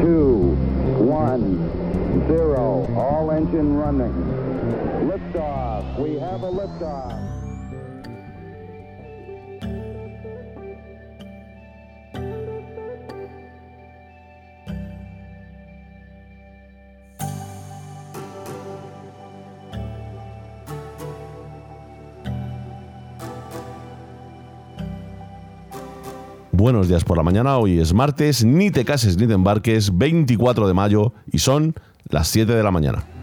[0.00, 0.56] Two,
[0.98, 2.86] one, zero.
[2.96, 4.12] All engine running.
[5.08, 5.98] Liftoff.
[5.98, 7.35] We have a liftoff.
[26.88, 30.74] Días por la mañana, hoy es martes, ni te cases ni te embarques, 24 de
[30.74, 31.74] mayo y son
[32.08, 33.15] las 7 de la mañana.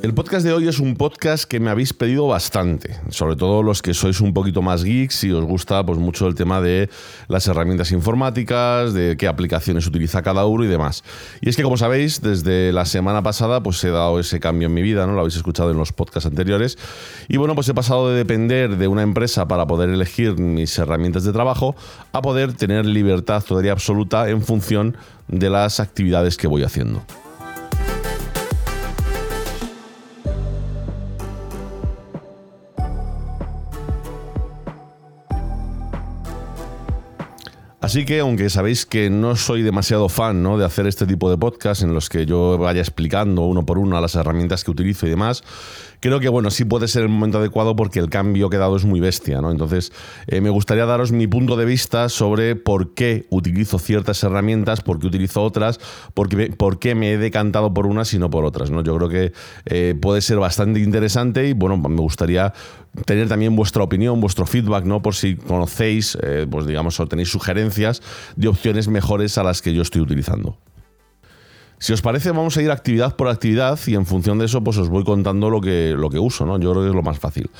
[0.00, 3.82] El podcast de hoy es un podcast que me habéis pedido bastante, sobre todo los
[3.82, 6.88] que sois un poquito más geeks y os gusta pues, mucho el tema de
[7.26, 11.02] las herramientas informáticas, de qué aplicaciones utiliza cada uno y demás.
[11.40, 14.74] Y es que, como sabéis, desde la semana pasada pues, he dado ese cambio en
[14.74, 15.14] mi vida, ¿no?
[15.14, 16.78] lo habéis escuchado en los podcasts anteriores.
[17.26, 21.24] Y bueno, pues he pasado de depender de una empresa para poder elegir mis herramientas
[21.24, 21.74] de trabajo
[22.12, 27.02] a poder tener libertad todavía absoluta en función de las actividades que voy haciendo.
[37.88, 40.58] Así que, aunque sabéis que no soy demasiado fan ¿no?
[40.58, 43.98] de hacer este tipo de podcasts en los que yo vaya explicando uno por uno
[43.98, 45.42] las herramientas que utilizo y demás,
[46.00, 48.76] creo que bueno, sí puede ser el momento adecuado porque el cambio que he dado
[48.76, 49.50] es muy bestia, ¿no?
[49.50, 49.92] Entonces,
[50.26, 54.98] eh, me gustaría daros mi punto de vista sobre por qué utilizo ciertas herramientas, por
[54.98, 55.80] qué utilizo otras,
[56.14, 58.82] por qué, por qué me he decantado por unas y no por otras, ¿no?
[58.82, 59.32] Yo creo que
[59.66, 62.52] eh, puede ser bastante interesante y bueno, me gustaría
[63.04, 65.02] tener también vuestra opinión, vuestro feedback, ¿no?
[65.02, 68.02] Por si conocéis, eh, pues digamos, o tenéis sugerencias
[68.36, 70.58] de opciones mejores a las que yo estoy utilizando.
[71.80, 74.76] Si os parece, vamos a ir actividad por actividad y en función de eso, pues
[74.78, 76.58] os voy contando lo que, lo que uso, ¿no?
[76.58, 77.50] Yo creo que es lo más fácil.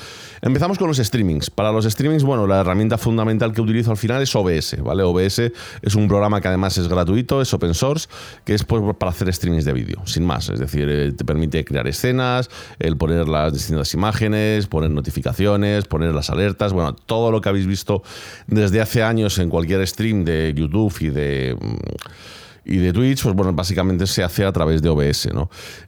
[0.43, 1.51] Empezamos con los streamings.
[1.51, 5.05] Para los streamings, bueno, la herramienta fundamental que utilizo al final es OBS, ¿vale?
[5.05, 5.53] OBS
[5.83, 8.09] es un programa que además es gratuito, es open source,
[8.45, 10.49] que es pues, para hacer streamings de vídeo, sin más.
[10.49, 16.13] Es decir, eh, te permite crear escenas, el poner las distintas imágenes, poner notificaciones, poner
[16.13, 18.03] las alertas, bueno, todo lo que habéis visto
[18.49, 21.77] desde hace años en cualquier stream de YouTube y de mm,
[22.65, 25.29] y de Twitch, pues bueno, básicamente se hace a través de OBS.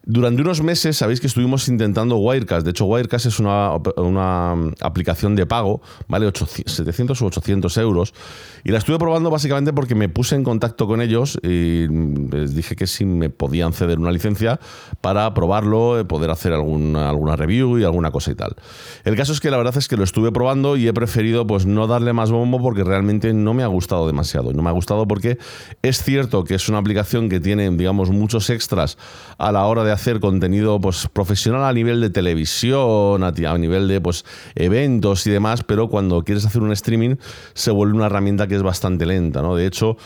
[0.05, 2.65] Durante unos meses sabéis que estuvimos intentando Wirecast.
[2.65, 6.31] De hecho, Wirecast es una, una aplicación de pago, ¿vale?
[6.31, 8.15] 700 o 800 euros.
[8.65, 12.77] Y la estuve probando básicamente porque me puse en contacto con ellos y les dije
[12.77, 14.61] que si me podían ceder una licencia
[15.01, 18.57] para probarlo, poder hacer alguna, alguna review y alguna cosa y tal.
[19.05, 21.67] El caso es que la verdad es que lo estuve probando y he preferido pues
[21.67, 24.53] no darle más bombo porque realmente no me ha gustado demasiado.
[24.53, 25.39] No me ha gustado porque
[25.83, 28.97] es cierto que es una aplicación que tiene, digamos, muchos extras
[29.39, 34.01] a la hora de hacer contenido pues, profesional a nivel de televisión, a, nivel de
[34.01, 37.17] pues, eventos y demás, pero cuando quieres hacer un streaming
[37.55, 39.43] se vuelve una herramienta que es bastante lenta.
[39.43, 39.57] ¿no?
[39.57, 39.97] De hecho,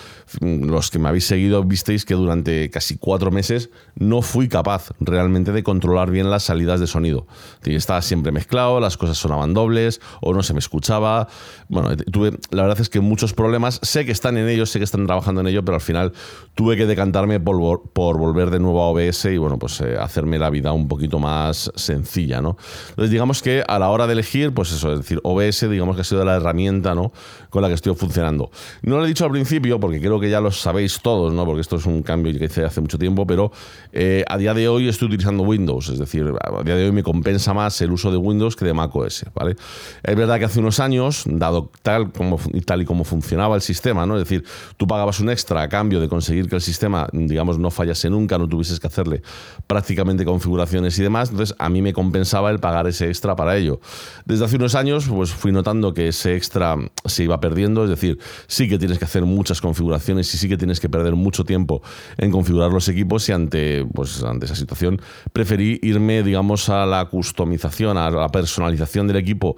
[0.40, 4.90] mm, los que me habéis seguido visteis que durante casi cuatro meses no fui capaz
[5.00, 7.26] realmente de controlar bien las salidas de sonido.
[7.64, 11.28] Estaba siempre mezclado, las cosas sonaban dobles o no se me escuchaba.
[11.68, 13.80] Bueno, tuve, la verdad es que muchos problemas.
[13.82, 16.12] Sé que están en ello, sé que están trabajando en ello, pero al final
[16.54, 17.58] tuve que decantarme por,
[17.94, 21.70] volver de nuevo a OBS y bueno, pues eh, hacerme la vida un poquito más
[21.74, 22.56] sencilla, ¿no?
[22.90, 26.02] Entonces, digamos que a la hora de elegir, pues eso, es decir, OBS, digamos que
[26.02, 27.12] ha sido la herramienta, ¿no?
[27.50, 28.50] Con la que estoy funcionando.
[28.82, 31.44] No lo he dicho al principio, porque creo que ya lo sabéis todos, ¿no?
[31.44, 33.50] Porque esto es un cambio que hice hace mucho tiempo, pero
[33.92, 37.02] eh, a día de hoy estoy utilizando Windows, es decir, a día de hoy me
[37.02, 39.56] compensa más el uso de Windows que de macOS, ¿vale?
[40.02, 44.06] Es verdad que hace unos años, dado tal, como, tal y como funcionaba el sistema,
[44.06, 44.16] ¿no?
[44.16, 44.44] Es decir,
[44.76, 48.38] tú pagabas un extra a cambio de conseguir que el sistema, digamos, no fallase nunca,
[48.38, 49.22] no tuvieses que hacerle
[49.66, 51.30] prácticamente configuraciones y demás.
[51.30, 53.80] Entonces, a mí me compensaba el pagar ese extra para ello.
[54.24, 58.18] Desde hace unos años, pues fui notando que ese extra se iba perdiendo, es decir,
[58.46, 61.82] sí que tienes que hacer muchas configuraciones y sí que tienes que perder mucho tiempo
[62.16, 65.00] en configurar los equipos y ante, pues, ante esa situación
[65.32, 69.56] preferí irme, digamos, a la customización, a la personalización del equipo,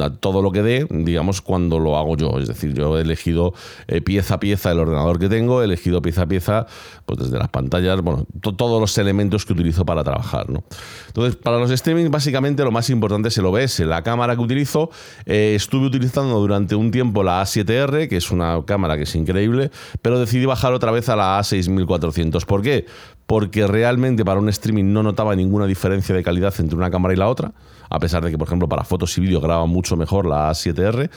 [0.00, 2.38] a todo lo que dé, digamos, cuando lo hago yo.
[2.38, 3.54] Es decir, yo he elegido
[3.86, 6.66] eh, pieza a pieza el ordenador que tengo, he elegido pieza a pieza,
[7.06, 10.48] pues desde las pantallas, bueno, todos los elementos que utilizo para trabajar.
[10.50, 10.64] ¿no?
[11.08, 13.80] Entonces, para los streaming, básicamente lo más importante es el OBS.
[13.80, 14.90] La cámara que utilizo,
[15.26, 19.70] eh, estuve utilizando durante un tiempo la A7R, que es una cámara que es increíble,
[20.02, 22.44] pero decidí bajar otra vez a la A6400.
[22.44, 22.86] ¿Por qué?
[23.26, 27.16] Porque realmente para un streaming no notaba ninguna diferencia de calidad entre una cámara y
[27.16, 27.52] la otra,
[27.90, 31.10] a pesar de que, por ejemplo, para fotos y vídeo graba mucho mejor la A7R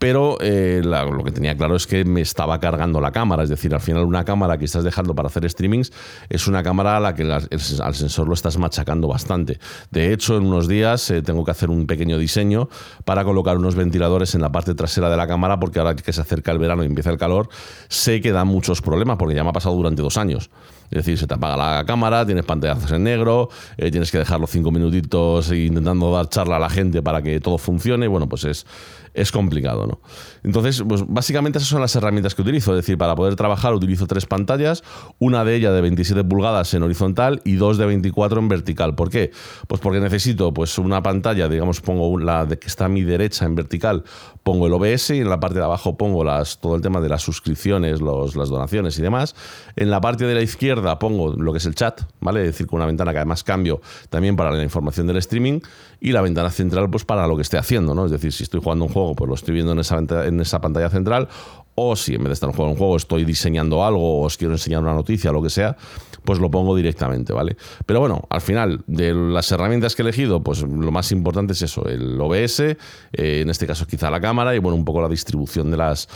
[0.00, 3.74] pero eh, lo que tenía claro es que me estaba cargando la cámara, es decir,
[3.74, 5.92] al final una cámara que estás dejando para hacer streamings
[6.30, 9.60] es una cámara a la que al sensor lo estás machacando bastante.
[9.90, 12.70] De hecho, en unos días eh, tengo que hacer un pequeño diseño
[13.04, 16.22] para colocar unos ventiladores en la parte trasera de la cámara porque ahora que se
[16.22, 17.50] acerca el verano y empieza el calor,
[17.88, 20.48] sé que da muchos problemas porque ya me ha pasado durante dos años.
[20.90, 24.48] Es decir, se te apaga la cámara, tienes pantallazos en negro, eh, tienes que dejarlo
[24.48, 28.08] cinco minutitos intentando dar charla a la gente para que todo funcione.
[28.08, 28.66] Bueno, pues es,
[29.14, 30.00] es complicado, ¿no?
[30.42, 32.72] Entonces, pues básicamente esas son las herramientas que utilizo.
[32.72, 34.82] Es decir, para poder trabajar utilizo tres pantallas,
[35.18, 38.94] una de ellas de 27 pulgadas en horizontal y dos de 24 en vertical.
[38.94, 39.30] ¿Por qué?
[39.66, 43.44] Pues porque necesito pues una pantalla, digamos, pongo la de que está a mi derecha
[43.44, 44.04] en vertical,
[44.42, 46.24] pongo el OBS y en la parte de abajo pongo
[46.60, 49.34] todo el tema de las suscripciones, los, las donaciones y demás.
[49.76, 52.40] En la parte de la izquierda pongo lo que es el chat, ¿vale?
[52.40, 55.60] Es decir, con una ventana que además cambio también para la información del streaming
[56.00, 58.06] y la ventana central pues para lo que esté haciendo, ¿no?
[58.06, 61.28] Es decir, si estoy jugando un juego, pues lo estoy viendo en esa, pantalla central
[61.74, 64.52] o si en vez de estar jugando un juego estoy diseñando algo o os quiero
[64.54, 65.76] enseñar una noticia, lo que sea,
[66.24, 67.56] pues lo pongo directamente, ¿vale?
[67.86, 71.62] Pero bueno, al final, de las herramientas que he elegido, pues lo más importante es
[71.62, 72.76] eso, el OBS, eh,
[73.12, 76.08] en este caso quizá la cámara y bueno, un poco la distribución de las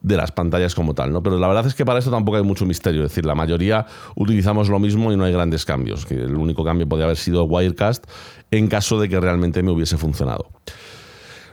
[0.00, 1.22] de las pantallas como tal, ¿no?
[1.22, 3.86] Pero la verdad es que para esto tampoco hay mucho misterio, es decir, la mayoría
[4.14, 7.44] utilizamos lo mismo y no hay grandes cambios, que el único cambio podría haber sido
[7.44, 8.04] Wirecast
[8.50, 10.50] en caso de que realmente me hubiese funcionado.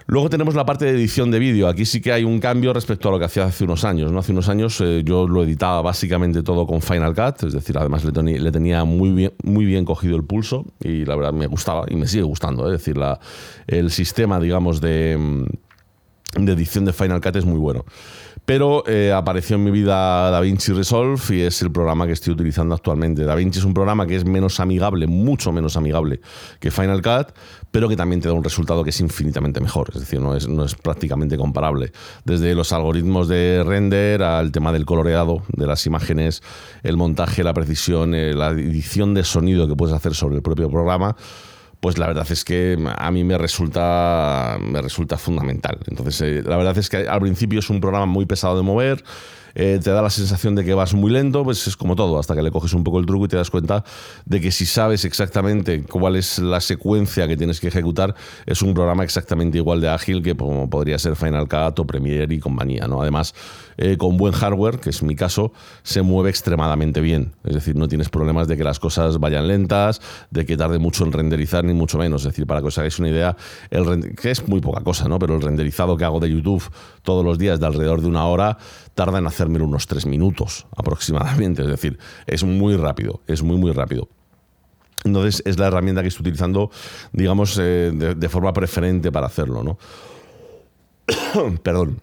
[0.08, 1.68] Luego tenemos la parte de edición de vídeo.
[1.68, 4.12] Aquí sí que hay un cambio respecto a lo que hacía hace unos años.
[4.12, 4.20] ¿no?
[4.20, 8.06] Hace unos años eh, yo lo editaba básicamente todo con Final Cut, es decir, además
[8.06, 11.96] le, tenía muy bien, muy bien cogido el pulso y la verdad me gustaba y
[11.96, 12.70] me sigue gustando.
[12.70, 12.76] ¿eh?
[12.76, 13.02] Es decir,
[13.66, 15.48] el sistema, digamos, de,
[16.34, 17.86] de edición de Final Cut es muy bueno.
[18.46, 22.76] Pero eh, apareció en mi vida DaVinci Resolve y es el programa que estoy utilizando
[22.76, 23.24] actualmente.
[23.24, 26.20] DaVinci es un programa que es menos amigable, mucho menos amigable
[26.60, 27.34] que Final Cut,
[27.72, 29.90] pero que también te da un resultado que es infinitamente mejor.
[29.94, 31.92] Es decir, no es, prácticamente comparable.
[32.24, 36.44] Desde los algoritmos de render al tema del coloreado de las imágenes,
[36.84, 40.70] el montaje, la precisión, eh, la edición de sonido que puedes hacer sobre el propio
[40.70, 41.16] programa
[41.80, 45.80] pues la verdad es que a mí me resulta, me resulta fundamental.
[45.88, 49.04] Entonces, eh, la verdad es que al principio es un programa muy pesado de mover,
[49.56, 52.36] eh, te da la sensación de que vas muy lento, pues es como todo, hasta
[52.36, 53.84] que le coges un poco el truco y te das cuenta
[54.26, 58.16] de que si sabes exactamente cuál es la secuencia que tienes que ejecutar,
[58.46, 62.34] es un programa exactamente igual de ágil que como podría ser Final Cut o Premiere
[62.36, 62.86] y compañía.
[62.86, 63.34] Además,
[63.78, 65.52] eh, con buen hardware, que es mi caso,
[65.84, 67.34] se mueve extremadamente bien.
[67.44, 71.06] Es decir, no tienes problemas de que las cosas vayan lentas, de que tarde mucho
[71.06, 72.22] en renderizar, ni mucho menos.
[72.22, 73.36] Es decir, para que os hagáis una idea,
[73.70, 75.20] el que es muy poca cosa, ¿no?
[75.20, 76.64] pero el renderizado que hago de YouTube
[77.04, 78.58] todos los días de alrededor de una hora
[78.96, 81.62] tarda en unos tres minutos aproximadamente.
[81.62, 81.98] Es decir,
[82.28, 84.10] es muy rápido, es muy, muy rápido.
[85.04, 86.72] Entonces es la herramienta que estoy utilizando,
[87.12, 89.78] digamos, eh, de, de, forma preferente para hacerlo, ¿no?
[91.64, 92.02] Perdón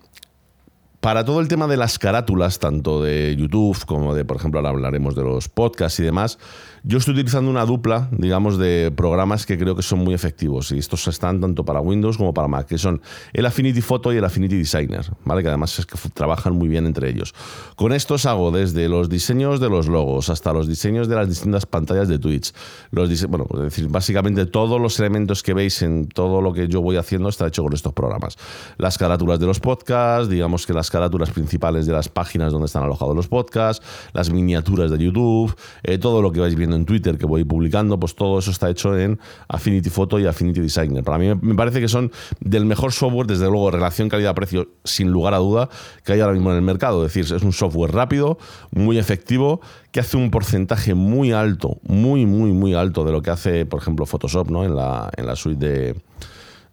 [1.02, 4.70] para todo el tema de las carátulas, tanto de YouTube como de, por ejemplo, ahora
[4.70, 6.38] hablaremos de los podcasts y demás,
[6.84, 10.72] yo estoy utilizando una dupla, digamos, de programas que creo que son muy efectivos.
[10.72, 13.00] Y estos están tanto para Windows como para Mac, que son
[13.32, 15.42] el Affinity Photo y el Affinity Designer, ¿vale?
[15.42, 17.34] Que además es que trabajan muy bien entre ellos.
[17.74, 21.66] Con estos hago desde los diseños de los logos hasta los diseños de las distintas
[21.66, 22.52] pantallas de Twitch.
[22.92, 26.80] Los bueno, es decir, básicamente todos los elementos que veis en todo lo que yo
[26.80, 28.36] voy haciendo está hecho con estos programas.
[28.76, 32.84] Las carátulas de los podcasts, digamos que las carátulas principales de las páginas donde están
[32.84, 37.18] alojados los podcasts, las miniaturas de YouTube, eh, todo lo que vais viendo en Twitter
[37.18, 41.02] que voy publicando, pues todo eso está hecho en Affinity Photo y Affinity Designer.
[41.02, 45.34] Para mí me parece que son del mejor software, desde luego, relación calidad-precio, sin lugar
[45.34, 45.68] a duda,
[46.04, 47.04] que hay ahora mismo en el mercado.
[47.04, 48.38] Es decir, es un software rápido,
[48.70, 53.30] muy efectivo, que hace un porcentaje muy alto, muy, muy, muy alto de lo que
[53.30, 54.64] hace, por ejemplo, Photoshop ¿no?
[54.64, 55.96] en, la, en la suite de,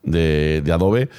[0.04, 1.10] de, de Adobe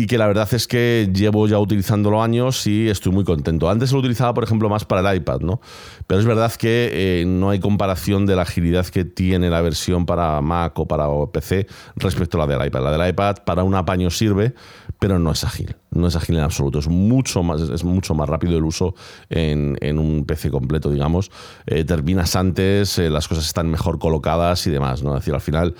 [0.00, 3.68] y que la verdad es que llevo ya utilizándolo años y estoy muy contento.
[3.68, 5.60] Antes lo utilizaba, por ejemplo, más para el iPad, ¿no?
[6.06, 10.06] Pero es verdad que eh, no hay comparación de la agilidad que tiene la versión
[10.06, 12.84] para Mac o para PC respecto a la del iPad.
[12.84, 14.54] La del iPad para un apaño sirve,
[15.00, 15.74] pero no es ágil.
[15.90, 16.78] No es ágil en absoluto.
[16.78, 18.94] Es mucho más, es mucho más rápido el uso
[19.30, 21.30] en, un PC completo, digamos.
[21.66, 25.14] Eh, terminas antes, eh, las cosas están mejor colocadas y demás, ¿no?
[25.14, 25.74] Es decir, al final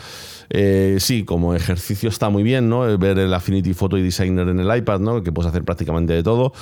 [0.50, 2.96] eh, sí, como ejercicio está muy bien, ¿no?
[2.98, 5.22] Ver el Affinity Photo y Designer en el iPad, ¿no?
[5.22, 6.52] Que puedes hacer prácticamente de todo,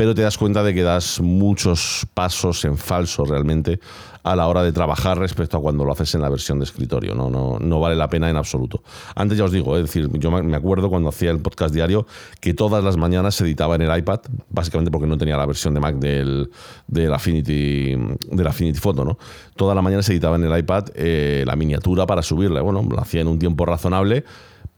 [0.00, 3.80] pero te das cuenta de que das muchos pasos en falso realmente
[4.22, 7.14] a la hora de trabajar respecto a cuando lo haces en la versión de escritorio.
[7.14, 8.82] No, no, no vale la pena en absoluto.
[9.14, 12.06] Antes ya os digo, es decir, yo me acuerdo cuando hacía el podcast diario
[12.40, 15.74] que todas las mañanas se editaba en el iPad, básicamente porque no tenía la versión
[15.74, 16.50] de Mac del,
[16.86, 17.94] del, Affinity,
[18.30, 19.04] del Affinity Photo.
[19.04, 19.18] ¿no?
[19.54, 22.62] Toda la mañana se editaba en el iPad eh, la miniatura para subirla.
[22.62, 24.24] Bueno, lo hacía en un tiempo razonable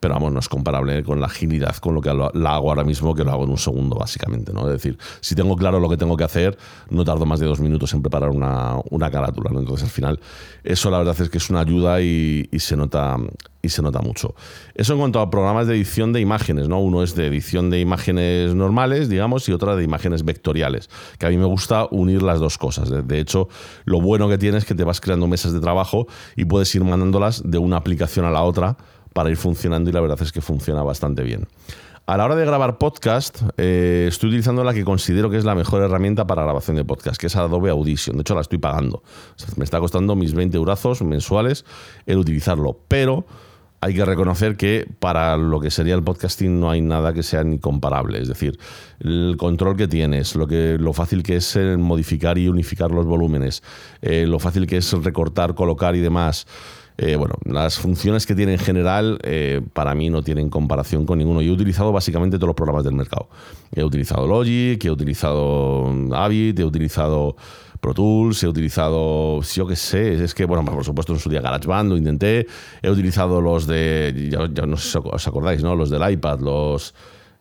[0.03, 3.15] pero vamos, no es comparable con la agilidad con lo que la hago ahora mismo,
[3.15, 4.63] que lo hago en un segundo, básicamente, ¿no?
[4.63, 6.59] Es decir, si tengo claro lo que tengo que hacer,
[6.91, 9.61] no tardo más de dos minutos en preparar una, una carátula, ¿no?
[9.61, 10.21] Entonces, al final,
[10.65, 13.17] eso la verdad es que es una ayuda y, se nota
[13.63, 14.35] y se nota mucho.
[14.75, 16.81] Eso en cuanto a programas de edición de imágenes, ¿no?
[16.81, 20.91] Uno es de edición de imágenes normales, digamos, y otra de imágenes vectoriales,
[21.21, 22.91] que a mí me gusta unir las dos cosas.
[23.07, 23.49] De hecho,
[23.85, 26.83] lo bueno que tienes es que te vas creando mesas de trabajo y puedes ir
[26.83, 28.77] mandándolas de una aplicación a la otra
[29.13, 31.47] para ir funcionando y la verdad es que funciona bastante bien.
[32.05, 35.55] A la hora de grabar podcast, eh, estoy utilizando la que considero que es la
[35.55, 38.17] mejor herramienta para grabación de podcast, que es Adobe Audition.
[38.17, 39.05] De hecho, la estoy pagando.
[39.57, 41.65] me está costando mis 20 eurazos mensuales
[42.07, 42.81] el utilizarlo.
[42.89, 43.25] Pero
[43.81, 47.45] hay que reconocer que para lo que sería el podcasting no hay nada que sea
[47.45, 48.21] ni comparable.
[48.21, 48.59] Es decir,
[48.99, 53.63] el control que tienes, lo, que, lo fácil que es modificar y unificar los volúmenes,
[54.01, 56.47] eh, lo fácil que es recortar, colocar y demás.
[56.99, 61.19] Eh, bueno, las funciones que tiene en general eh, para mí no tienen comparación con
[61.19, 61.43] ninguno.
[61.43, 63.29] Yo he utilizado básicamente todos los programas del mercado.
[63.75, 67.37] He utilizado Logic, he utilizado Avid, he utilizado
[67.81, 71.41] Pro Tools, he utilizado, yo qué sé, es que, bueno, por supuesto en su día
[71.41, 72.47] GarageBand lo intenté,
[72.81, 75.75] he utilizado los de, ya, ya no sé si os acordáis, ¿no?
[75.75, 76.95] Los del iPad, los...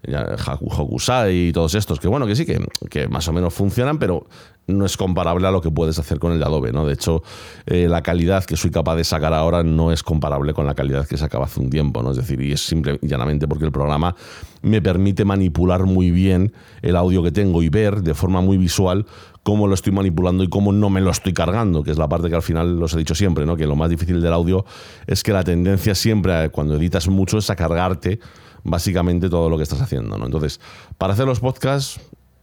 [0.04, 4.26] Hokusai y todos estos, que bueno, que sí, que, que, más o menos funcionan, pero
[4.68, 6.86] no es comparable a lo que puedes hacer con el de Adobe, ¿no?
[6.86, 7.24] De hecho,
[7.66, 11.08] eh, la calidad que soy capaz de sacar ahora no es comparable con la calidad
[11.08, 12.12] que sacaba hace un tiempo, ¿no?
[12.12, 14.16] Es decir, y es simple y llanamente porque el programa
[14.62, 19.06] me permite manipular muy bien el audio que tengo y ver de forma muy visual
[19.44, 22.30] cómo lo estoy manipulando y cómo no me lo estoy cargando, que es la parte
[22.30, 23.58] que al final los he dicho siempre, ¿no?
[23.58, 24.66] Que lo más difícil del audio
[25.08, 28.20] es que la tendencia siempre, cuando editas mucho, es a cargarte
[28.64, 30.18] básicamente todo lo que estás haciendo.
[30.18, 30.26] ¿no?
[30.26, 30.60] Entonces,
[30.98, 32.00] para hacer los podcasts,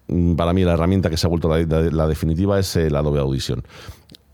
[0.09, 3.63] mm, para mí la herramienta que se ha vuelto la, definitiva es el Adobe Audition.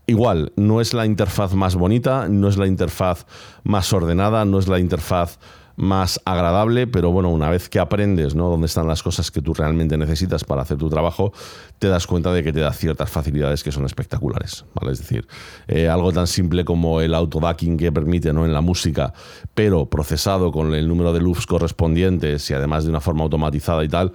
[0.07, 3.25] Igual, no es la interfaz más bonita, no es la interfaz
[3.63, 5.39] más ordenada, no es la interfaz
[5.75, 8.49] más agradable, pero bueno, una vez que aprendes ¿no?
[8.49, 11.33] dónde están las cosas que tú realmente necesitas para hacer tu trabajo,
[11.79, 14.65] te das cuenta de que te da ciertas facilidades que son espectaculares.
[14.73, 14.93] ¿vale?
[14.93, 15.27] Es decir,
[15.67, 18.45] eh, algo tan simple como el autobacking que permite ¿no?
[18.45, 19.13] en la música,
[19.53, 23.89] pero procesado con el número de loops correspondientes y además de una forma automatizada y
[23.89, 24.13] tal,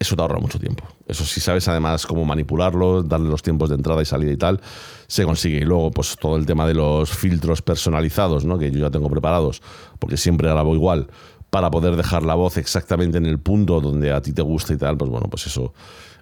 [0.00, 0.84] eso te ahorra mucho tiempo.
[1.06, 4.60] Eso si sabes además cómo manipularlo, darle los tiempos de entrada y salida y tal,
[5.06, 5.58] se consigue.
[5.58, 8.58] Y luego, pues todo el tema de los filtros personalizados, ¿no?
[8.58, 9.60] que yo ya tengo preparados,
[9.98, 11.08] porque siempre grabo igual,
[11.50, 14.78] para poder dejar la voz exactamente en el punto donde a ti te gusta y
[14.78, 15.74] tal, pues bueno, pues eso,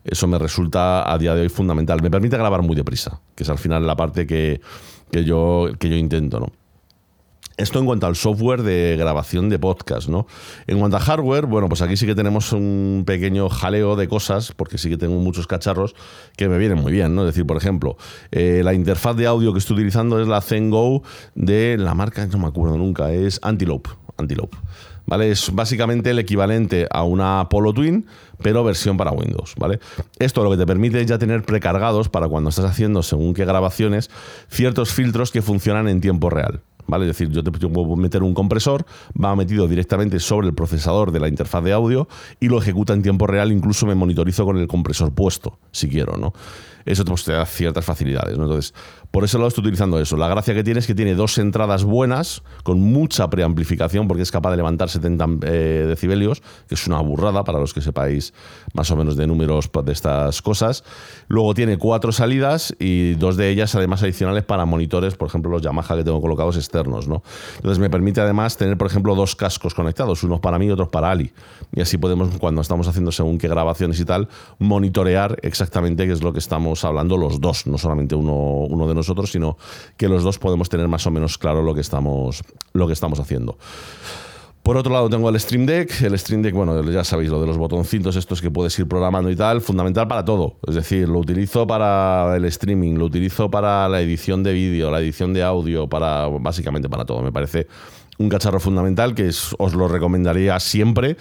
[0.03, 2.03] eso me resulta a día de hoy fundamental.
[2.03, 4.61] Me permite grabar muy deprisa, que es al final la parte que,
[5.13, 6.51] que, yo, que yo intento, ¿no?
[7.59, 10.29] Esto en cuanto al software de grabación de podcast, ¿no?
[10.69, 14.53] En cuanto a hardware, bueno, pues aquí sí que tenemos un pequeño jaleo de cosas,
[14.53, 15.97] porque sí que tengo muchos cacharros
[16.37, 17.23] que me vienen muy bien, ¿no?
[17.23, 17.97] Es decir, por ejemplo,
[18.31, 21.03] eh, la interfaz de audio que estoy utilizando es la Zengo
[21.35, 23.41] de la marca, no me acuerdo nunca, es.
[23.43, 23.91] Antelope.
[25.07, 25.31] ¿Vale?
[25.31, 28.07] Es básicamente el equivalente a una Apollo Twin,
[28.41, 29.81] pero versión para Windows, ¿vale?
[30.21, 33.45] Esto lo que te permite es ya tener precargados para cuando estás haciendo según qué
[33.45, 34.11] grabaciones
[34.49, 36.63] ciertos filtros que funcionan en tiempo real.
[36.89, 37.05] ¿Vale?
[37.05, 38.85] Es decir, yo te puedo meter un compresor,
[39.23, 42.09] va metido directamente sobre el procesador de la interfaz de audio
[42.41, 46.17] y lo ejecuta en tiempo real, incluso me monitorizo con el compresor puesto, si quiero,
[46.17, 46.33] ¿no?
[46.89, 48.33] Eso pues, te da ciertas facilidades.
[48.39, 48.73] Entonces,
[49.11, 50.17] por eso lo estoy utilizando eso.
[50.17, 54.31] La gracia que tiene es que tiene dos entradas buenas, con mucha preamplificación, porque es
[54.31, 58.33] capaz de levantar 70 eh, decibelios, que es una burrada para los que sepáis
[58.73, 60.83] más o menos de números de estas cosas.
[61.29, 65.61] Luego tiene cuatro salidas y dos de ellas, además, adicionales para monitores, por ejemplo, los
[65.61, 66.57] Yamaha que tengo colocados
[66.87, 67.23] ¿no?
[67.57, 70.89] Entonces, me permite además tener, por ejemplo, dos cascos conectados, unos para mí y otros
[70.89, 71.33] para Ali.
[71.73, 76.23] Y así podemos, cuando estamos haciendo según qué grabaciones y tal, monitorear exactamente qué es
[76.23, 79.57] lo que estamos hablando los dos, no solamente uno, uno de nosotros, sino
[79.97, 82.43] que los dos podemos tener más o menos claro lo que estamos,
[82.73, 83.57] lo que estamos haciendo.
[84.69, 86.03] Por otro lado tengo el Stream Deck.
[86.03, 89.31] El Stream Deck, bueno, ya sabéis, lo de los botoncitos estos que puedes ir programando
[89.31, 90.59] y tal, fundamental para todo.
[90.67, 95.01] Es decir, lo utilizo para el streaming, lo utilizo para la edición de vídeo, la
[95.01, 97.23] edición de audio, para básicamente para todo.
[97.23, 97.67] Me parece
[98.19, 101.17] un cacharro fundamental que os lo recomendaría siempre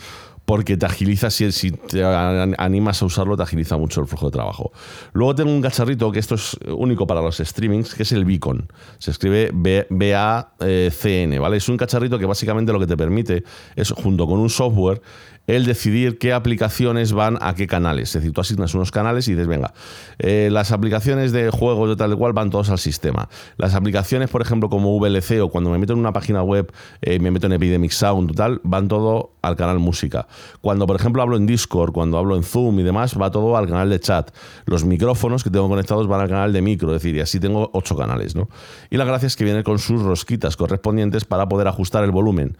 [0.47, 4.71] porque te agiliza, si, te animas a usarlo, te agiliza mucho el flujo de trabajo.
[5.11, 8.71] Luego tengo un cacharrito que esto es único para los streamings, que es el Beacon.
[8.97, 11.57] Se escribe B-A-C-N, ¿vale?
[11.57, 13.43] Es un cacharrito que básicamente lo que te permite
[13.75, 15.01] es, junto con un software,
[15.47, 18.09] el decidir qué aplicaciones van a qué canales.
[18.09, 19.73] Es decir, tú asignas unos canales y dices, venga,
[20.19, 23.29] eh, las aplicaciones de juegos de tal cual van todos al sistema.
[23.55, 27.19] Las aplicaciones, por ejemplo, como VLC o cuando me meto en una página web, eh,
[27.19, 30.27] me meto en Epidemic Sound, tal, van todo al canal música.
[30.59, 33.67] Cuando, por ejemplo, hablo en Discord, cuando hablo en Zoom y demás, va todo al
[33.67, 34.31] canal de chat.
[34.65, 37.69] Los micrófonos que tengo conectados van al canal de micro, es decir, y así tengo
[37.73, 38.49] ocho canales, ¿no?
[38.89, 42.57] Y la gracia es que viene con sus rosquitas correspondientes para poder ajustar el volumen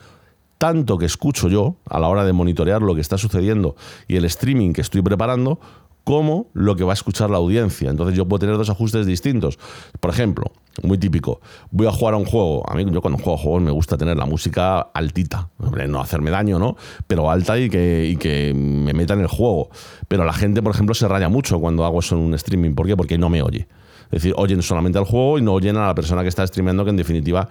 [0.58, 3.76] tanto que escucho yo a la hora de monitorear lo que está sucediendo
[4.08, 5.60] y el streaming que estoy preparando,
[6.04, 7.90] como lo que va a escuchar la audiencia.
[7.90, 9.60] Entonces yo puedo tener dos ajustes distintos.
[10.00, 12.64] Por ejemplo, muy típico, voy a jugar a un juego.
[12.70, 15.50] A mí yo cuando juego a juegos me gusta tener la música altita.
[15.60, 16.78] No hacerme daño, ¿no?
[17.08, 19.70] Pero alta y que, y que me meta en el juego.
[20.08, 22.74] Pero la gente, por ejemplo, se raya mucho cuando hago eso en un streaming.
[22.74, 22.96] ¿Por qué?
[22.96, 23.68] Porque no me oye.
[24.08, 26.84] Es decir, oyen solamente al juego y no oyen a la persona que está streameando,
[26.84, 27.48] que en definitiva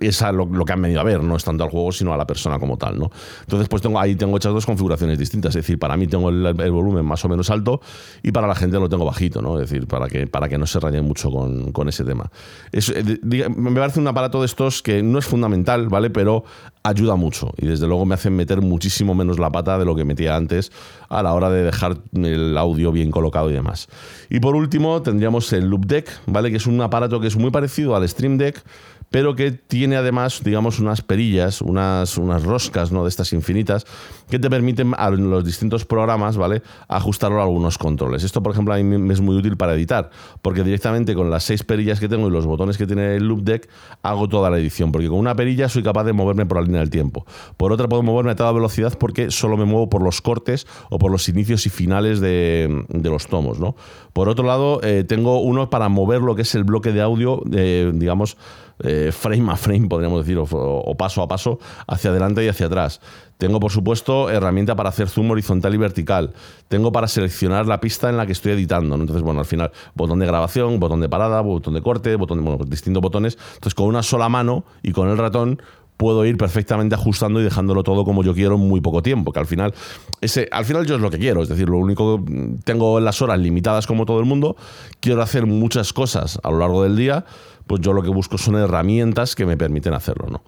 [0.00, 2.26] es lo, que han venido a ver, no es tanto al juego, sino a la
[2.26, 2.98] persona como tal.
[2.98, 3.10] ¿no?
[3.40, 5.50] Entonces, pues tengo, ahí tengo hechas dos configuraciones distintas.
[5.50, 7.80] Es decir, para mí tengo el, volumen más o menos alto
[8.22, 9.60] y para la gente lo tengo bajito, ¿no?
[9.60, 12.30] Es decir, para que, para que no se rayen mucho con, con ese tema.
[12.72, 16.10] Eh, me parece un aparato de estos que no es fundamental, ¿vale?
[16.10, 16.44] Pero
[16.88, 20.04] ayuda mucho y desde luego me hacen meter muchísimo menos la pata de lo que
[20.04, 20.72] metía antes
[21.08, 23.88] a la hora de dejar el audio bien colocado y demás.
[24.30, 26.50] Y por último tendríamos el Loop Deck, ¿vale?
[26.50, 28.62] Que es un aparato que es muy parecido al Stream Deck,
[29.10, 33.04] pero que tiene además, digamos, unas perillas, unas, unas roscas ¿no?
[33.04, 33.86] de estas infinitas,
[34.28, 36.62] que te permiten a los distintos programas, ¿vale?
[36.88, 38.22] Ajustarlo a algunos controles.
[38.24, 40.10] Esto, por ejemplo, a mí me es muy útil para editar,
[40.42, 43.42] porque directamente con las seis perillas que tengo y los botones que tiene el Loop
[43.42, 43.68] Deck,
[44.02, 46.80] hago toda la edición, porque con una perilla soy capaz de moverme por la línea
[46.80, 47.24] del tiempo.
[47.56, 50.98] Por otra puedo moverme a toda velocidad porque solo me muevo por los cortes o
[50.98, 53.74] por los inicios y finales de, de los tomos, ¿no?
[54.12, 57.42] Por otro lado, eh, tengo uno para mover lo que es el bloque de audio,
[57.52, 58.36] eh, digamos,
[58.80, 63.00] eh, frame a frame, podríamos decir, o, paso a paso, hacia adelante y hacia atrás.
[63.36, 66.34] Tengo, por supuesto, herramienta para hacer zoom horizontal y vertical.
[66.66, 68.96] Tengo para seleccionar la pista en la que estoy editando.
[68.96, 69.02] ¿no?
[69.04, 72.44] Entonces, bueno, al final, botón de grabación, botón de parada, botón de corte, botón de,
[72.44, 73.38] bueno, distintos botones.
[73.54, 75.62] Entonces, con una sola mano y con el ratón
[75.98, 79.40] puedo ir perfectamente ajustando y dejándolo todo como yo quiero en muy poco tiempo, que
[79.40, 79.74] al final
[80.22, 82.24] ese al final yo es lo que quiero, es decir, lo único
[82.64, 84.56] tengo las horas limitadas como todo el mundo,
[85.00, 87.26] quiero hacer muchas cosas a lo largo del día,
[87.66, 90.42] pues yo lo que busco son herramientas que me permiten hacerlo, ¿no?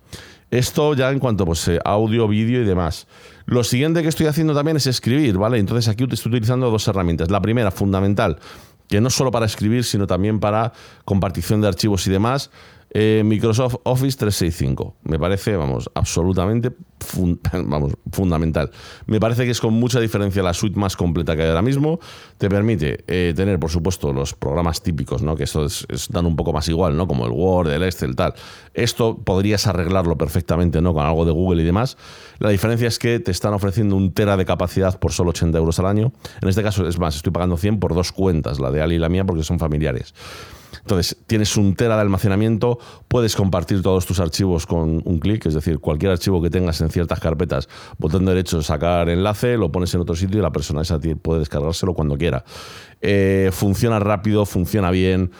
[0.50, 3.06] Esto ya en cuanto pues audio, vídeo y demás.
[3.46, 5.58] Lo siguiente que estoy haciendo también es escribir, ¿vale?
[5.58, 7.30] Entonces aquí estoy utilizando dos herramientas.
[7.30, 8.38] La primera, fundamental,
[8.88, 10.72] que no solo para escribir, sino también para
[11.04, 12.50] compartición de archivos y demás,
[12.90, 14.96] eh, Microsoft Office 365.
[15.04, 16.72] Me parece, vamos, absolutamente
[17.52, 18.70] vamos, fundamental.
[19.06, 22.00] Me parece que es con mucha diferencia la suite más completa que hay ahora mismo.
[22.38, 25.36] Te permite eh, tener, por supuesto, los programas típicos, ¿no?
[25.36, 27.06] que eso es, es, dan un poco más igual, ¿no?
[27.06, 28.34] como el Word, el Excel, tal.
[28.74, 30.94] Esto podrías arreglarlo perfectamente ¿no?
[30.94, 31.96] con algo de Google y demás.
[32.38, 35.78] La diferencia es que te están ofreciendo un tera de capacidad por solo 80 euros
[35.78, 36.12] al año.
[36.40, 38.98] En este caso, es más, estoy pagando 100 por dos cuentas, la de Ali y
[38.98, 40.14] la mía, porque son familiares.
[40.78, 42.78] Entonces, tienes un tera de almacenamiento,
[43.08, 46.90] puedes compartir todos tus archivos con un clic, es decir, cualquier archivo que tengas en
[46.90, 50.98] ciertas carpetas, botón derecho, sacar enlace, lo pones en otro sitio y la persona esa
[51.22, 52.44] puede descargárselo cuando quiera.
[53.00, 55.30] Eh, funciona rápido, funciona bien,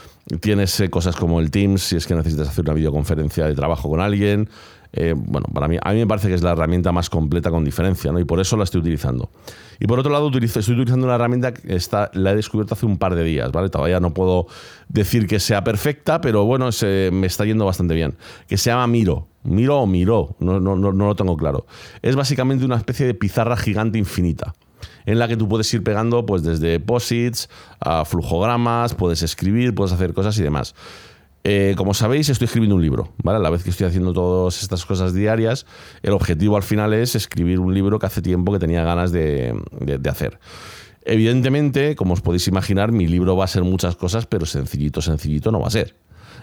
[0.40, 3.88] tienes eh, cosas como el Teams, si es que necesitas hacer una videoconferencia de trabajo
[3.90, 4.48] con alguien.
[4.92, 7.64] Eh, bueno, para mí, a mí me parece que es la herramienta más completa con
[7.64, 8.18] diferencia, ¿no?
[8.18, 9.30] Y por eso la estoy utilizando.
[9.78, 12.98] Y por otro lado, estoy utilizando una herramienta que está, la he descubierto hace un
[12.98, 13.68] par de días, ¿vale?
[13.68, 14.46] Todavía no puedo
[14.88, 18.16] decir que sea perfecta, pero bueno, se, me está yendo bastante bien.
[18.48, 19.28] Que se llama Miro.
[19.42, 21.66] Miro o Miro, no, no, no, no lo tengo claro.
[22.02, 24.54] Es básicamente una especie de pizarra gigante infinita
[25.06, 27.48] en la que tú puedes ir pegando pues desde posits
[27.80, 30.74] a flujogramas, puedes escribir, puedes hacer cosas y demás.
[31.42, 33.12] Eh, como sabéis, estoy escribiendo un libro.
[33.24, 35.66] A la vez que estoy haciendo todas estas cosas diarias,
[36.02, 39.54] el objetivo al final es escribir un libro que hace tiempo que tenía ganas de,
[39.80, 40.38] de hacer.
[41.02, 45.50] Evidentemente, como os podéis imaginar, mi libro va a ser muchas cosas, pero sencillito, sencillito
[45.50, 45.96] no va a ser.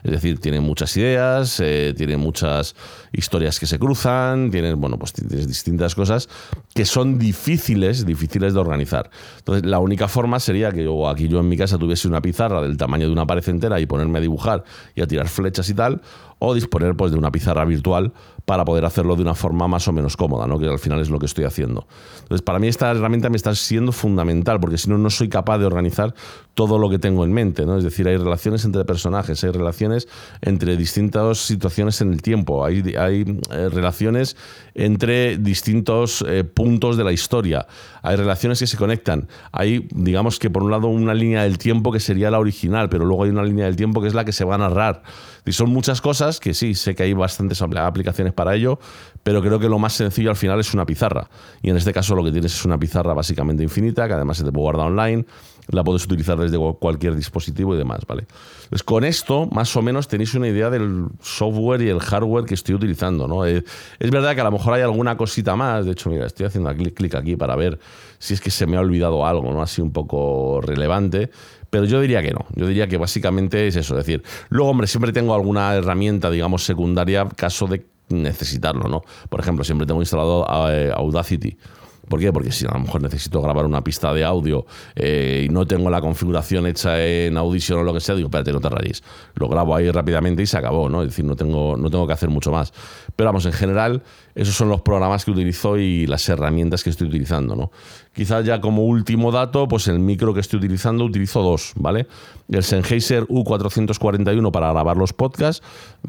[0.07, 2.75] Es decir, tiene muchas ideas, eh, tiene muchas
[3.11, 6.29] historias que se cruzan, tiene, bueno, pues tienes distintas cosas
[6.73, 9.09] que son difíciles, difíciles de organizar.
[9.39, 12.61] Entonces, la única forma sería que yo aquí yo en mi casa tuviese una pizarra
[12.61, 14.63] del tamaño de una pared entera y ponerme a dibujar
[14.95, 16.01] y a tirar flechas y tal,
[16.39, 18.13] o disponer pues, de una pizarra virtual
[18.47, 20.57] para poder hacerlo de una forma más o menos cómoda, ¿no?
[20.57, 21.85] que al final es lo que estoy haciendo.
[22.21, 25.57] Entonces, para mí esta herramienta me está siendo fundamental, porque si no, no soy capaz
[25.57, 26.15] de organizar
[26.53, 27.65] todo lo que tengo en mente.
[27.65, 27.77] ¿no?
[27.77, 30.07] Es decir, hay relaciones entre personajes, hay relaciones
[30.41, 34.37] entre distintas situaciones en el tiempo, hay, hay eh, relaciones
[34.75, 37.67] entre distintos eh, puntos de la historia,
[38.01, 39.27] hay relaciones que se conectan.
[39.51, 43.03] Hay, digamos que por un lado, una línea del tiempo que sería la original, pero
[43.03, 45.03] luego hay una línea del tiempo que es la que se va a narrar.
[45.47, 48.79] Y son muchas cosas que sí, sé que hay bastantes aplicaciones para ello,
[49.23, 51.29] pero creo que lo más sencillo al final es una pizarra.
[51.61, 54.43] Y en este caso lo que tienes es una pizarra básicamente infinita, que además se
[54.43, 55.25] te puede guardar online,
[55.69, 58.25] la puedes utilizar desde cualquier dispositivo y demás, ¿vale?
[58.69, 62.53] Pues con esto, más o menos, tenéis una idea del software y el hardware que
[62.53, 63.45] estoy utilizando, ¿no?
[63.45, 63.63] Es
[63.99, 67.15] verdad que a lo mejor hay alguna cosita más, de hecho, mira, estoy haciendo clic
[67.15, 67.79] aquí para ver
[68.19, 69.61] si es que se me ha olvidado algo, ¿no?
[69.61, 71.29] Así un poco relevante,
[71.69, 72.45] pero yo diría que no.
[72.55, 73.97] Yo diría que básicamente es eso.
[73.97, 79.01] Es decir, luego, hombre, siempre tengo alguna herramienta, digamos, secundaria, caso de necesitarlo, ¿no?
[79.29, 81.57] Por ejemplo, siempre tengo instalado eh, Audacity.
[82.07, 82.31] ¿Por qué?
[82.31, 84.65] Porque si a lo mejor necesito grabar una pista de audio
[84.95, 88.53] eh, y no tengo la configuración hecha en Audition o lo que sea, digo, espérate,
[88.53, 89.03] no te rayes.
[89.35, 91.01] Lo grabo ahí rápidamente y se acabó, ¿no?
[91.01, 92.71] Es decir, no tengo, no tengo que hacer mucho más.
[93.15, 94.03] Pero vamos, en general,
[94.35, 97.71] esos son los programas que utilizo y las herramientas que estoy utilizando, ¿no?
[98.17, 102.07] Quizás ya como último dato, pues el micro que estoy utilizando utilizo dos, ¿vale?
[102.49, 105.61] El Sennheiser U441 para grabar los podcasts,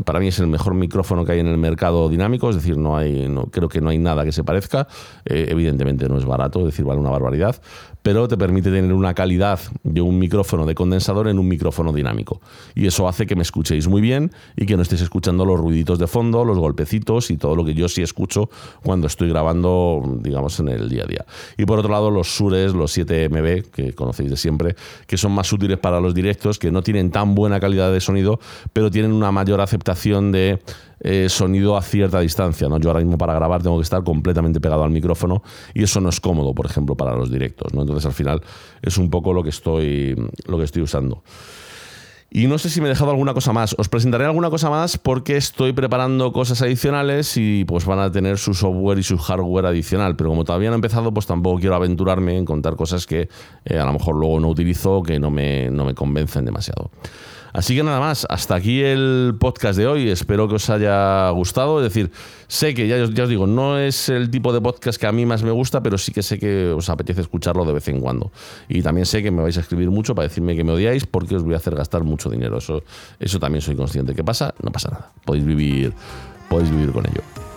[0.06, 2.96] para mí es el mejor micrófono que hay en el mercado dinámico, es decir, no
[2.96, 4.88] hay, no, creo que no hay nada que se parezca,
[5.26, 7.60] eh, evidentemente no es barato, es decir, vale una barbaridad,
[8.02, 12.40] pero te permite tener una calidad de un micrófono de condensador en un micrófono dinámico.
[12.74, 15.98] Y eso hace que me escuchéis muy bien y que no estéis escuchando los ruiditos
[15.98, 18.48] de fondo, los golpecitos y todo lo que yo sí escucho
[18.82, 21.26] cuando estoy grabando, digamos, en el día a día.
[21.58, 25.52] Y por otro lado, los Sures, los 7MB, que conocéis de siempre, que son más
[25.52, 28.40] útiles para los directos, que no tienen tan buena calidad de sonido,
[28.72, 30.60] pero tienen una mayor aceptación de
[31.00, 32.68] eh, sonido a cierta distancia.
[32.68, 32.78] ¿no?
[32.78, 35.42] Yo ahora mismo para grabar tengo que estar completamente pegado al micrófono
[35.74, 37.72] y eso no es cómodo, por ejemplo, para los directos.
[37.74, 37.82] ¿no?
[37.82, 38.42] Entonces al final
[38.82, 41.22] es un poco lo que estoy, lo que estoy usando.
[42.30, 43.74] Y no sé si me he dejado alguna cosa más.
[43.78, 48.36] Os presentaré alguna cosa más porque estoy preparando cosas adicionales y pues van a tener
[48.36, 50.14] su software y su hardware adicional.
[50.14, 53.30] Pero como todavía no he empezado, pues tampoco quiero aventurarme en contar cosas que
[53.64, 56.90] eh, a lo mejor luego no utilizo que no me, no me convencen demasiado.
[57.52, 60.10] Así que nada más, hasta aquí el podcast de hoy.
[60.10, 61.78] Espero que os haya gustado.
[61.78, 62.10] Es decir,
[62.46, 65.42] sé que, ya, os digo, no es el tipo de podcast que a mí más
[65.42, 68.30] me gusta, pero sí que sé que os apetece escucharlo de vez en cuando.
[68.68, 71.36] Y también sé que me vais a escribir mucho para decirme que me odiáis porque
[71.36, 72.58] os voy a hacer gastar mucho dinero.
[72.58, 72.82] Eso,
[73.18, 74.14] eso también soy consciente.
[74.14, 74.54] ¿Qué pasa?
[74.62, 75.12] No pasa nada.
[75.24, 75.92] Podéis vivir,
[76.48, 77.47] podéis vivir con ello.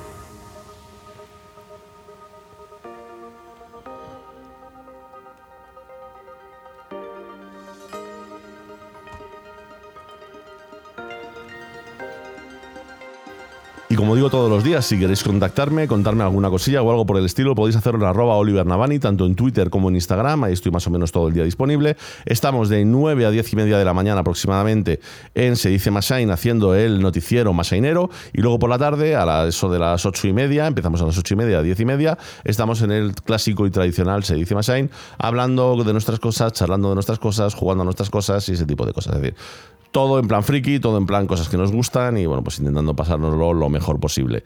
[14.29, 17.75] Todos los días, si queréis contactarme, contarme alguna cosilla o algo por el estilo, podéis
[17.75, 20.43] hacerlo en arroba Oliver Navani, tanto en Twitter como en Instagram.
[20.43, 21.97] Ahí estoy más o menos todo el día disponible.
[22.25, 24.99] Estamos de 9 a 10 y media de la mañana aproximadamente
[25.33, 28.09] en Se dice Masain haciendo el noticiero masainero.
[28.33, 31.17] Y luego por la tarde, a eso de las 8 y media, empezamos a las
[31.17, 34.53] 8 y media, a 10 y media, estamos en el clásico y tradicional Se dice
[34.55, 38.65] Masain, hablando de nuestras cosas, charlando de nuestras cosas, jugando a nuestras cosas y ese
[38.65, 39.15] tipo de cosas.
[39.15, 39.37] Es decir,
[39.91, 42.95] todo en plan friki, todo en plan cosas que nos gustan y bueno, pues intentando
[42.95, 44.43] pasárnoslo lo mejor posible.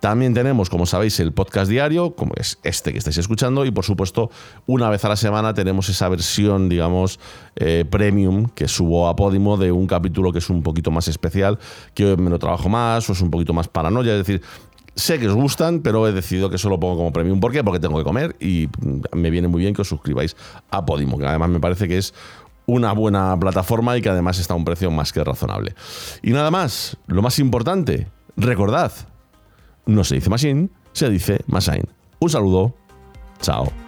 [0.00, 3.84] También tenemos, como sabéis, el podcast diario, como es este que estáis escuchando, y por
[3.84, 4.30] supuesto,
[4.66, 7.18] una vez a la semana tenemos esa versión, digamos,
[7.56, 11.58] eh, premium que subo a Podimo de un capítulo que es un poquito más especial,
[11.94, 14.42] que hoy me lo trabajo más o es un poquito más paranoia, es decir,
[14.96, 17.38] sé que os gustan, pero he decidido que solo pongo como premium.
[17.38, 17.62] ¿Por qué?
[17.62, 18.68] Porque tengo que comer y
[19.12, 20.36] me viene muy bien que os suscribáis
[20.70, 22.14] a Podimo, que además me parece que es
[22.66, 25.74] una buena plataforma y que además está a un precio más que razonable.
[26.22, 28.92] Y nada más, lo más importante, recordad,
[29.86, 31.86] no se dice Machine, se dice Machine.
[32.18, 32.74] Un saludo,
[33.40, 33.85] chao.